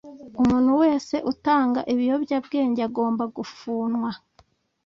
Umuntu 0.41 0.71
wese 0.81 1.15
utanga 1.31 1.79
ibiyobyabwenge 1.93 2.81
agomba 2.87 3.23
gufunwa 3.37 4.09